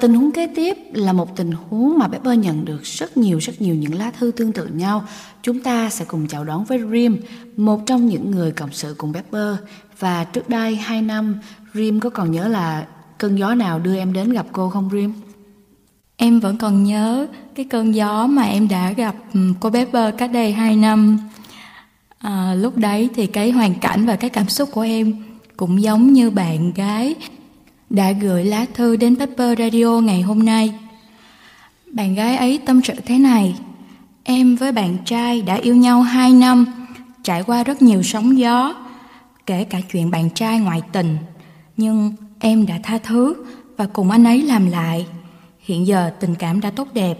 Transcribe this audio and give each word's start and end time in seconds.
tình 0.00 0.14
huống 0.14 0.32
kế 0.32 0.46
tiếp 0.46 0.76
là 0.92 1.12
một 1.12 1.36
tình 1.36 1.52
huống 1.52 1.98
mà 1.98 2.08
Pepper 2.08 2.38
nhận 2.38 2.64
được 2.64 2.82
rất 2.82 3.16
nhiều 3.16 3.38
rất 3.38 3.62
nhiều 3.62 3.74
những 3.74 3.94
lá 3.94 4.10
thư 4.10 4.30
tương 4.30 4.52
tự 4.52 4.66
nhau. 4.66 5.04
Chúng 5.42 5.60
ta 5.60 5.90
sẽ 5.90 6.04
cùng 6.04 6.28
chào 6.28 6.44
đón 6.44 6.64
với 6.64 6.80
Rim, 6.92 7.20
một 7.56 7.86
trong 7.86 8.06
những 8.06 8.30
người 8.30 8.52
cộng 8.52 8.72
sự 8.72 8.94
cùng 8.98 9.14
Pepper. 9.14 9.54
Và 9.98 10.24
trước 10.24 10.48
đây 10.48 10.76
2 10.76 11.02
năm, 11.02 11.38
Rim 11.74 12.00
có 12.00 12.10
còn 12.10 12.32
nhớ 12.32 12.48
là 12.48 12.86
cơn 13.18 13.38
gió 13.38 13.54
nào 13.54 13.78
đưa 13.78 13.96
em 13.96 14.12
đến 14.12 14.32
gặp 14.32 14.46
cô 14.52 14.70
không 14.70 14.90
Rim? 14.92 15.12
Em 16.16 16.40
vẫn 16.40 16.56
còn 16.56 16.84
nhớ 16.84 17.26
cái 17.54 17.66
cơn 17.70 17.94
gió 17.94 18.26
mà 18.26 18.42
em 18.42 18.68
đã 18.68 18.92
gặp 18.92 19.14
ừ, 19.34 19.40
cô 19.60 19.70
Pepper 19.70 20.14
cách 20.18 20.30
đây 20.32 20.52
2 20.52 20.76
năm. 20.76 21.18
À, 22.18 22.54
lúc 22.54 22.76
đấy 22.76 23.08
thì 23.14 23.26
cái 23.26 23.50
hoàn 23.50 23.74
cảnh 23.74 24.06
và 24.06 24.16
cái 24.16 24.30
cảm 24.30 24.48
xúc 24.48 24.68
của 24.72 24.80
em 24.80 25.12
cũng 25.56 25.82
giống 25.82 26.12
như 26.12 26.30
bạn 26.30 26.72
gái 26.72 27.14
đã 27.90 28.12
gửi 28.12 28.44
lá 28.44 28.66
thư 28.74 28.96
đến 28.96 29.16
Pepper 29.16 29.58
Radio 29.58 30.00
ngày 30.00 30.22
hôm 30.22 30.38
nay. 30.38 30.74
Bạn 31.92 32.14
gái 32.14 32.36
ấy 32.36 32.58
tâm 32.66 32.80
sự 32.84 32.94
thế 33.06 33.18
này: 33.18 33.54
Em 34.24 34.56
với 34.56 34.72
bạn 34.72 34.96
trai 35.04 35.42
đã 35.42 35.54
yêu 35.54 35.76
nhau 35.76 36.02
2 36.02 36.32
năm, 36.32 36.66
trải 37.22 37.42
qua 37.42 37.64
rất 37.64 37.82
nhiều 37.82 38.02
sóng 38.02 38.38
gió, 38.38 38.74
kể 39.46 39.64
cả 39.64 39.80
chuyện 39.92 40.10
bạn 40.10 40.30
trai 40.30 40.60
ngoại 40.60 40.82
tình, 40.92 41.16
nhưng 41.76 42.12
em 42.38 42.66
đã 42.66 42.78
tha 42.82 42.98
thứ 42.98 43.34
và 43.76 43.86
cùng 43.86 44.10
anh 44.10 44.24
ấy 44.24 44.42
làm 44.42 44.70
lại. 44.70 45.06
Hiện 45.60 45.86
giờ 45.86 46.10
tình 46.20 46.34
cảm 46.34 46.60
đã 46.60 46.70
tốt 46.70 46.88
đẹp, 46.94 47.18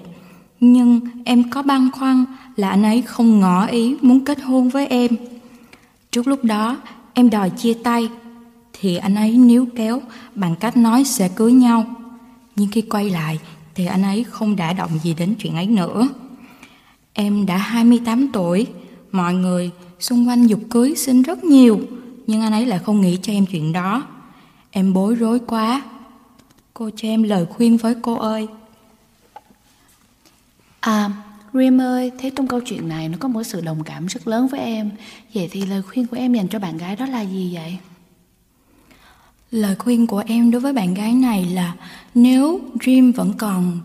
nhưng 0.61 1.01
em 1.25 1.51
có 1.51 1.63
băn 1.63 1.91
khoăn 1.91 2.25
là 2.57 2.71
anh 2.71 2.83
ấy 2.83 3.03
không 3.03 3.41
ngỏ 3.41 3.67
ý 3.67 3.97
muốn 4.03 4.25
kết 4.25 4.43
hôn 4.43 4.69
với 4.69 4.87
em. 4.87 5.11
Trước 6.11 6.27
lúc 6.27 6.45
đó, 6.45 6.77
em 7.15 7.31
đòi 7.31 7.51
chia 7.51 7.75
tay 7.75 8.09
thì 8.81 8.97
anh 8.97 9.15
ấy 9.15 9.33
níu 9.33 9.67
kéo 9.77 10.03
bằng 10.35 10.57
cách 10.57 10.77
nói 10.77 11.05
sẽ 11.05 11.29
cưới 11.29 11.53
nhau. 11.53 11.85
Nhưng 12.57 12.69
khi 12.73 12.81
quay 12.81 13.11
lại 13.11 13.39
thì 13.75 13.87
anh 13.87 14.03
ấy 14.03 14.25
không 14.25 14.57
đã 14.57 14.73
động 14.73 14.99
gì 15.03 15.15
đến 15.15 15.35
chuyện 15.39 15.55
ấy 15.55 15.67
nữa. 15.67 16.09
Em 17.13 17.47
đã 17.47 17.57
28 17.57 18.29
tuổi, 18.33 18.67
mọi 19.13 19.35
người 19.35 19.71
xung 20.01 20.29
quanh 20.29 20.47
dục 20.47 20.61
cưới 20.71 20.95
xin 20.97 21.23
rất 21.23 21.45
nhiều, 21.45 21.81
nhưng 22.27 22.43
anh 22.43 22.53
ấy 22.53 22.67
lại 22.67 22.79
không 22.79 23.01
nghĩ 23.01 23.19
cho 23.23 23.33
em 23.33 23.47
chuyện 23.47 23.73
đó. 23.73 24.07
Em 24.71 24.93
bối 24.93 25.15
rối 25.15 25.39
quá. 25.39 25.83
Cô 26.75 26.91
cho 26.97 27.09
em 27.09 27.23
lời 27.23 27.47
khuyên 27.47 27.77
với 27.77 27.95
cô 28.03 28.15
ơi. 28.15 28.49
À, 30.81 31.11
Rim 31.53 31.81
ơi, 31.81 32.13
thấy 32.19 32.31
trong 32.31 32.49
câu 32.49 32.61
chuyện 32.61 32.89
này 32.89 33.09
nó 33.09 33.19
có 33.21 33.29
một 33.29 33.43
sự 33.43 33.61
đồng 33.61 33.85
cảm 33.85 34.07
rất 34.07 34.29
lớn 34.29 34.49
với 34.49 34.61
em. 34.61 34.91
Vậy 35.35 35.49
thì 35.53 35.67
lời 35.67 35.83
khuyên 35.83 36.07
của 36.07 36.17
em 36.17 36.35
dành 36.35 36.49
cho 36.49 36.59
bạn 36.59 36.79
gái 36.79 36.97
đó 36.97 37.07
là 37.07 37.21
gì 37.21 37.55
vậy? 37.55 37.79
Lời 39.51 39.77
khuyên 39.79 40.07
của 40.07 40.23
em 40.27 40.51
đối 40.51 40.61
với 40.61 40.73
bạn 40.73 40.95
gái 40.95 41.13
này 41.13 41.45
là 41.45 41.75
nếu 42.15 42.61
Dream 42.85 43.13
vẫn 43.13 43.33
còn 43.39 43.81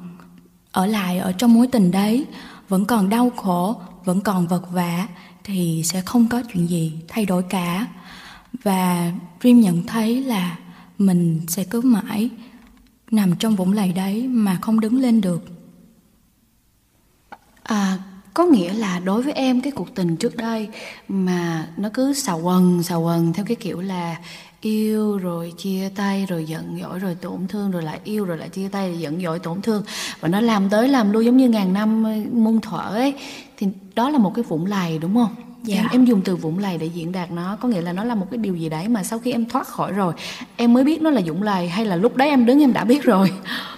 ở 0.71 0.85
lại 0.85 1.19
ở 1.19 1.31
trong 1.31 1.53
mối 1.53 1.67
tình 1.67 1.91
đấy, 1.91 2.25
vẫn 2.69 2.85
còn 2.85 3.09
đau 3.09 3.29
khổ, 3.29 3.81
vẫn 4.05 4.21
còn 4.21 4.47
vật 4.47 4.71
vả 4.71 5.07
thì 5.43 5.81
sẽ 5.85 6.01
không 6.01 6.27
có 6.27 6.43
chuyện 6.53 6.67
gì 6.69 6.93
thay 7.07 7.25
đổi 7.25 7.43
cả. 7.43 7.87
Và 8.63 9.11
Dream 9.41 9.59
nhận 9.59 9.83
thấy 9.87 10.23
là 10.23 10.57
mình 10.97 11.41
sẽ 11.47 11.63
cứ 11.63 11.81
mãi 11.81 12.29
nằm 13.11 13.35
trong 13.35 13.55
vũng 13.55 13.73
lầy 13.73 13.93
đấy 13.93 14.27
mà 14.27 14.57
không 14.61 14.79
đứng 14.79 14.99
lên 14.99 15.21
được. 15.21 15.45
À, 17.63 17.97
có 18.33 18.45
nghĩa 18.45 18.73
là 18.73 18.99
đối 18.99 19.21
với 19.21 19.33
em 19.33 19.61
cái 19.61 19.71
cuộc 19.71 19.95
tình 19.95 20.15
trước 20.15 20.35
đây 20.35 20.69
mà 21.07 21.67
nó 21.77 21.89
cứ 21.93 22.13
xào 22.13 22.39
quần 22.39 22.83
xào 22.83 23.01
quần 23.01 23.33
theo 23.33 23.45
cái 23.45 23.55
kiểu 23.55 23.81
là 23.81 24.17
yêu 24.61 25.17
rồi 25.17 25.53
chia 25.57 25.89
tay 25.95 26.25
rồi 26.29 26.45
giận 26.45 26.79
dỗi 26.81 26.99
rồi 26.99 27.15
tổn 27.15 27.47
thương 27.47 27.71
rồi 27.71 27.83
lại 27.83 27.99
yêu 28.03 28.25
rồi 28.25 28.37
lại 28.37 28.49
chia 28.49 28.67
tay 28.67 28.89
rồi 28.89 28.99
giận 28.99 29.21
dỗi 29.21 29.39
tổn 29.39 29.61
thương. 29.61 29.83
Và 30.19 30.27
nó 30.27 30.41
làm 30.41 30.69
tới 30.69 30.87
làm 30.87 31.11
lui 31.11 31.25
giống 31.25 31.37
như 31.37 31.49
ngàn 31.49 31.73
năm 31.73 32.03
muôn 32.31 32.61
thuở 32.61 32.77
ấy. 32.77 33.13
Thì 33.57 33.67
đó 33.95 34.09
là 34.09 34.17
một 34.17 34.35
cái 34.35 34.43
vũng 34.43 34.65
lầy 34.65 34.97
đúng 34.97 35.15
không? 35.15 35.35
Dạ. 35.63 35.75
em, 35.77 35.87
em 35.91 36.05
dùng 36.05 36.21
từ 36.21 36.35
vũng 36.35 36.59
lầy 36.59 36.77
để 36.77 36.85
diễn 36.85 37.11
đạt 37.11 37.31
nó. 37.31 37.57
Có 37.61 37.67
nghĩa 37.67 37.81
là 37.81 37.93
nó 37.93 38.03
là 38.03 38.15
một 38.15 38.27
cái 38.31 38.37
điều 38.37 38.55
gì 38.55 38.69
đấy 38.69 38.87
mà 38.87 39.03
sau 39.03 39.19
khi 39.19 39.31
em 39.31 39.45
thoát 39.45 39.67
khỏi 39.67 39.91
rồi 39.91 40.13
em 40.55 40.73
mới 40.73 40.83
biết 40.83 41.01
nó 41.01 41.09
là 41.09 41.21
vũng 41.25 41.43
lầy 41.43 41.69
hay 41.69 41.85
là 41.85 41.95
lúc 41.95 42.15
đấy 42.15 42.29
em 42.29 42.45
đứng 42.45 42.59
em 42.59 42.73
đã 42.73 42.83
biết 42.83 43.03
rồi. 43.03 43.31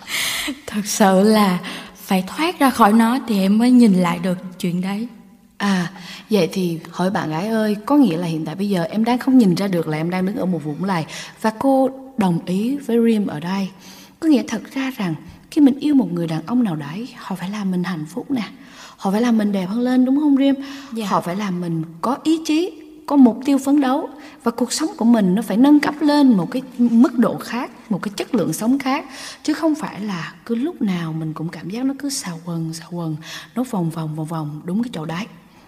Thật 0.67 0.81
sự 0.85 1.23
là 1.23 1.59
phải 1.95 2.23
thoát 2.27 2.59
ra 2.59 2.69
khỏi 2.69 2.93
nó 2.93 3.19
thì 3.27 3.39
em 3.39 3.57
mới 3.57 3.71
nhìn 3.71 3.93
lại 3.93 4.19
được 4.19 4.37
chuyện 4.59 4.81
đấy 4.81 5.07
À, 5.63 5.91
vậy 6.29 6.49
thì 6.51 6.79
hỏi 6.91 7.09
bạn 7.09 7.29
gái 7.29 7.47
ơi, 7.47 7.75
có 7.85 7.97
nghĩa 7.97 8.17
là 8.17 8.27
hiện 8.27 8.45
tại 8.45 8.55
bây 8.55 8.69
giờ 8.69 8.83
em 8.83 9.03
đang 9.03 9.19
không 9.19 9.37
nhìn 9.37 9.55
ra 9.55 9.67
được 9.67 9.87
là 9.87 9.97
em 9.97 10.09
đang 10.09 10.25
đứng 10.25 10.35
ở 10.35 10.45
một 10.45 10.63
vũng 10.63 10.83
lầy 10.83 11.05
và 11.41 11.51
cô 11.59 11.89
đồng 12.17 12.39
ý 12.45 12.77
với 12.77 12.97
Rim 13.05 13.27
ở 13.27 13.39
đây. 13.39 13.69
Có 14.19 14.27
nghĩa 14.27 14.43
thật 14.47 14.61
ra 14.73 14.91
rằng 14.97 15.15
khi 15.51 15.61
mình 15.61 15.79
yêu 15.79 15.95
một 15.95 16.13
người 16.13 16.27
đàn 16.27 16.41
ông 16.45 16.63
nào 16.63 16.75
đấy, 16.75 17.09
họ 17.15 17.35
phải 17.35 17.49
làm 17.49 17.71
mình 17.71 17.83
hạnh 17.83 18.05
phúc 18.09 18.31
nè. 18.31 18.43
Họ 18.97 19.11
phải 19.11 19.21
làm 19.21 19.37
mình 19.37 19.51
đẹp 19.51 19.65
hơn 19.65 19.81
lên 19.81 20.05
đúng 20.05 20.19
không 20.19 20.37
Rim? 20.37 20.55
Dạ. 20.93 21.05
Họ 21.07 21.21
phải 21.21 21.35
làm 21.35 21.61
mình 21.61 21.83
có 22.01 22.17
ý 22.23 22.39
chí, 22.45 22.71
có 23.05 23.15
mục 23.15 23.39
tiêu 23.45 23.57
phấn 23.57 23.81
đấu 23.81 24.09
và 24.43 24.51
cuộc 24.51 24.73
sống 24.73 24.89
của 24.97 25.05
mình 25.05 25.35
nó 25.35 25.41
phải 25.41 25.57
nâng 25.57 25.79
cấp 25.79 25.95
lên 25.99 26.37
một 26.37 26.51
cái 26.51 26.61
mức 26.77 27.17
độ 27.17 27.37
khác, 27.37 27.91
một 27.91 28.01
cái 28.01 28.11
chất 28.15 28.35
lượng 28.35 28.53
sống 28.53 28.79
khác 28.79 29.05
chứ 29.43 29.53
không 29.53 29.75
phải 29.75 29.99
là 29.99 30.33
cứ 30.45 30.55
lúc 30.55 30.81
nào 30.81 31.13
mình 31.13 31.33
cũng 31.33 31.49
cảm 31.49 31.69
giác 31.69 31.85
nó 31.85 31.93
cứ 31.99 32.09
xào 32.09 32.39
quần 32.45 32.73
xào 32.73 32.89
quần, 32.91 33.15
nó 33.55 33.63
vòng 33.71 33.89
vòng 33.89 34.15
vòng 34.15 34.25
vòng 34.25 34.61
đúng 34.63 34.83
cái 34.83 34.89
chỗ 34.93 35.05
đấy. 35.05 35.25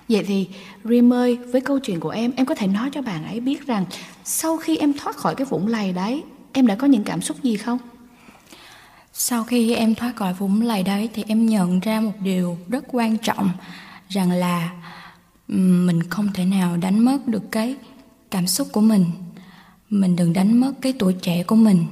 Vậy 0.10 0.24
thì 0.28 0.48
Rim 0.84 1.14
ơi, 1.14 1.38
với 1.52 1.62
câu 1.62 1.80
chuyện 1.80 2.00
của 2.00 2.10
em, 2.10 2.32
em 2.36 2.46
có 2.46 2.56
thể 2.56 2.68
nói 2.68 2.90
cho 2.94 3.02
bạn 3.02 3.26
ấy 3.26 3.40
biết 3.40 3.68
rằng 3.68 3.86
sau 4.24 4.58
khi 4.58 4.78
em 4.78 4.94
thoát 4.94 5.16
khỏi 5.16 5.36
cái 5.36 5.46
vũng 5.46 5.68
lầy 5.68 5.94
đấy, 5.94 6.24
em 6.52 6.68
đã 6.68 6.76
có 6.76 6.88
những 6.88 7.04
cảm 7.04 7.22
xúc 7.22 7.44
gì 7.44 7.58
không? 7.58 7.78
Sau 9.14 9.44
khi 9.44 9.74
em 9.74 9.96
thoát 9.96 10.16
khỏi 10.16 10.34
vũng 10.34 10.62
lầy 10.62 10.84
đấy 10.84 11.10
thì 11.14 11.24
em 11.28 11.46
nhận 11.46 11.80
ra 11.80 12.02
một 12.02 12.12
điều 12.20 12.58
rất 12.68 12.84
quan 12.88 13.18
trọng 13.18 13.50
rằng 14.10 14.32
là 14.32 14.72
mình 15.48 16.10
không 16.10 16.30
thể 16.34 16.46
nào 16.46 16.78
đánh 16.78 17.06
mất 17.06 17.28
được 17.28 17.52
cái 17.52 17.76
cảm 18.32 18.48
xúc 18.48 18.68
của 18.72 18.82
mình. 18.82 19.06
Mình 19.90 20.16
đừng 20.16 20.34
đánh 20.34 20.60
mất 20.60 20.72
cái 20.82 20.94
tuổi 21.00 21.14
trẻ 21.14 21.44
của 21.44 21.56
mình 21.56 21.86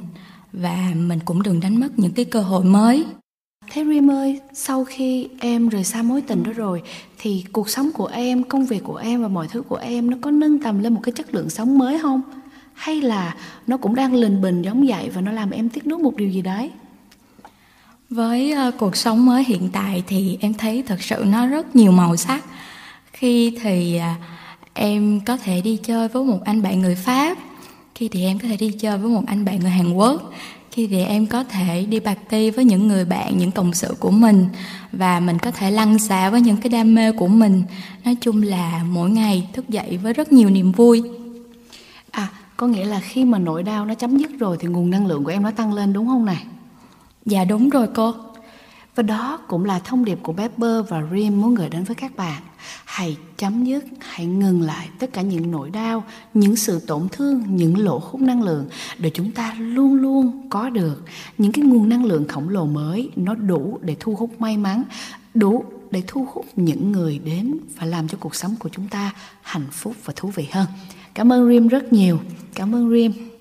và 0.54 0.92
mình 0.96 1.20
cũng 1.26 1.44
đừng 1.44 1.60
đánh 1.60 1.80
mất 1.80 2.00
những 2.00 2.12
cái 2.12 2.26
cơ 2.26 2.42
hội 2.42 2.64
mới. 2.64 3.06
Thế 3.74 3.84
Rim 3.84 4.12
ơi, 4.12 4.40
sau 4.54 4.84
khi 4.84 5.28
em 5.40 5.70
rời 5.70 5.84
xa 5.84 6.02
mối 6.02 6.22
tình 6.22 6.44
đó 6.44 6.52
rồi 6.56 6.82
thì 7.18 7.46
cuộc 7.52 7.70
sống 7.70 7.92
của 7.92 8.06
em, 8.06 8.44
công 8.44 8.66
việc 8.66 8.84
của 8.84 8.96
em 8.96 9.22
và 9.22 9.28
mọi 9.28 9.48
thứ 9.48 9.62
của 9.62 9.76
em 9.76 10.10
nó 10.10 10.18
có 10.22 10.32
nâng 10.32 10.60
tầm 10.60 10.80
lên 10.80 10.94
một 10.94 11.00
cái 11.04 11.12
chất 11.12 11.36
lượng 11.36 11.50
sống 11.50 11.78
mới 11.78 12.00
không? 12.02 12.22
Hay 12.74 13.02
là 13.02 13.36
nó 13.68 13.78
cũng 13.78 13.96
đang 13.96 14.14
lình 14.14 14.42
bình 14.42 14.62
giống 14.62 14.88
vậy 14.88 15.10
và 15.10 15.22
nó 15.22 15.32
làm 15.32 15.50
em 15.50 15.70
tiếc 15.70 15.88
nuối 15.88 16.00
một 16.00 16.16
điều 16.16 16.30
gì 16.30 16.42
đấy? 16.42 16.72
Với 18.10 18.54
uh, 18.68 18.74
cuộc 18.78 18.96
sống 18.96 19.26
mới 19.26 19.44
hiện 19.44 19.70
tại 19.74 20.04
thì 20.08 20.38
em 20.42 20.54
thấy 20.54 20.84
thật 20.88 21.02
sự 21.02 21.24
nó 21.28 21.48
rất 21.48 21.76
nhiều 21.76 21.92
màu 21.92 22.16
sắc. 22.16 22.46
Khi 23.14 23.58
thì 23.62 23.98
uh, 23.98 24.24
em 24.74 25.20
có 25.26 25.38
thể 25.38 25.62
đi 25.62 25.78
chơi 25.84 26.08
với 26.08 26.24
một 26.24 26.40
anh 26.46 26.62
bạn 26.62 26.82
người 26.82 26.96
Pháp, 26.96 27.38
khi 27.96 28.08
thì 28.08 28.24
em 28.24 28.40
có 28.40 28.48
thể 28.48 28.58
đi 28.58 28.72
chơi 28.72 28.98
với 28.98 29.12
một 29.12 29.24
anh 29.28 29.46
bạn 29.46 29.60
người 29.60 29.72
Hàn 29.72 29.94
Quốc 29.94 30.34
khi 30.74 30.88
thì 30.88 31.04
em 31.04 31.26
có 31.26 31.44
thể 31.44 31.86
đi 31.86 32.00
party 32.00 32.50
với 32.50 32.66
những 32.66 32.88
người 32.88 33.06
bạn 33.06 33.38
những 33.38 33.52
cộng 33.52 33.74
sự 33.74 33.96
của 34.00 34.12
mình 34.12 34.48
và 34.92 35.20
mình 35.20 35.40
có 35.40 35.52
thể 35.52 35.72
lăn 35.72 36.00
xả 36.00 36.30
với 36.30 36.42
những 36.42 36.58
cái 36.58 36.70
đam 36.70 36.96
mê 36.96 37.12
của 37.12 37.28
mình. 37.28 37.64
Nói 38.06 38.16
chung 38.22 38.42
là 38.42 38.84
mỗi 38.90 39.10
ngày 39.10 39.50
thức 39.54 39.70
dậy 39.70 40.00
với 40.04 40.14
rất 40.14 40.32
nhiều 40.32 40.50
niềm 40.50 40.72
vui. 40.72 41.04
À 42.12 42.30
có 42.58 42.68
nghĩa 42.68 42.86
là 42.86 43.00
khi 43.00 43.26
mà 43.26 43.40
nỗi 43.40 43.64
đau 43.64 43.86
nó 43.86 43.94
chấm 43.94 44.18
dứt 44.18 44.32
rồi 44.40 44.58
thì 44.60 44.68
nguồn 44.68 44.90
năng 44.90 45.08
lượng 45.08 45.24
của 45.24 45.32
em 45.32 45.44
nó 45.44 45.52
tăng 45.52 45.74
lên 45.74 45.94
đúng 45.94 46.08
không 46.08 46.26
này? 46.26 46.46
Dạ 47.26 47.46
đúng 47.46 47.70
rồi 47.70 47.88
cô. 47.96 48.14
Và 48.96 49.04
đó 49.04 49.40
cũng 49.48 49.66
là 49.66 49.80
thông 49.80 50.06
điệp 50.06 50.20
của 50.24 50.34
Pepper 50.34 50.90
và 50.90 51.04
Rim 51.12 51.42
muốn 51.42 51.56
gửi 51.56 51.70
đến 51.70 51.84
với 51.84 51.96
các 51.96 52.16
bạn. 52.16 52.42
Hãy 52.94 53.18
chấm 53.38 53.66
dứt, 53.66 53.86
hãy 54.00 54.26
ngừng 54.26 54.62
lại 54.62 54.90
tất 55.00 55.14
cả 55.14 55.22
những 55.22 55.52
nỗi 55.52 55.70
đau, 55.70 56.04
những 56.34 56.56
sự 56.56 56.80
tổn 56.80 57.08
thương, 57.12 57.44
những 57.50 57.78
lỗ 57.78 58.02
hút 58.04 58.22
năng 58.22 58.44
lượng 58.44 58.68
để 58.98 59.12
chúng 59.14 59.32
ta 59.32 59.56
luôn 59.60 59.94
luôn 59.94 60.50
có 60.50 60.70
được 60.70 61.04
những 61.38 61.52
cái 61.52 61.66
nguồn 61.66 61.90
năng 61.90 62.06
lượng 62.06 62.28
khổng 62.28 62.50
lồ 62.50 62.66
mới 62.66 63.10
nó 63.16 63.36
đủ 63.36 63.80
để 63.82 63.96
thu 64.00 64.16
hút 64.16 64.42
may 64.42 64.58
mắn, 64.58 64.84
đủ 65.34 65.64
để 65.92 66.04
thu 66.08 66.28
hút 66.34 66.46
những 66.56 66.92
người 66.92 67.20
đến 67.20 67.58
và 67.80 67.86
làm 67.86 68.08
cho 68.08 68.18
cuộc 68.22 68.36
sống 68.36 68.56
của 68.60 68.70
chúng 68.70 68.88
ta 68.88 69.12
hạnh 69.42 69.68
phúc 69.72 69.96
và 70.06 70.14
thú 70.16 70.32
vị 70.36 70.48
hơn. 70.52 70.68
Cảm 71.14 71.34
ơn 71.34 71.50
Rim 71.50 71.68
rất 71.68 71.94
nhiều. 71.94 72.20
Cảm 72.54 72.76
ơn 72.76 72.92
Rim. 72.92 73.33